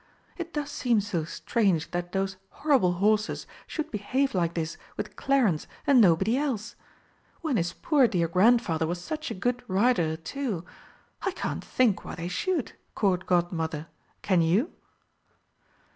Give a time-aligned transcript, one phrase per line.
[0.35, 5.67] It does seem so strange that those horrible horses should behave like this with Clarence
[5.85, 6.75] and nobody else.
[7.41, 10.65] When his poor dear Grandfather was such a good rider, too!
[11.21, 13.89] I can't think why they should, Court Godmother,
[14.23, 14.71] can you?"